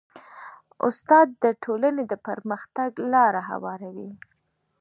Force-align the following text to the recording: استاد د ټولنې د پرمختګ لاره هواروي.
استاد 0.87 1.27
د 1.43 1.45
ټولنې 1.63 2.03
د 2.11 2.13
پرمختګ 2.27 2.91
لاره 3.13 3.41
هواروي. 3.49 4.11